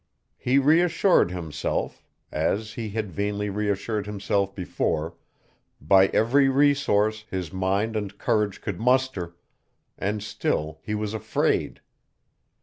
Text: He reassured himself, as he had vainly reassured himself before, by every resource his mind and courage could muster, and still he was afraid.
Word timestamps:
He 0.39 0.57
reassured 0.57 1.29
himself, 1.29 2.03
as 2.31 2.73
he 2.73 2.89
had 2.89 3.11
vainly 3.11 3.51
reassured 3.51 4.07
himself 4.07 4.55
before, 4.55 5.13
by 5.79 6.07
every 6.07 6.49
resource 6.49 7.23
his 7.29 7.53
mind 7.53 7.95
and 7.95 8.17
courage 8.17 8.61
could 8.61 8.79
muster, 8.79 9.35
and 9.99 10.23
still 10.23 10.79
he 10.83 10.95
was 10.95 11.13
afraid. 11.13 11.81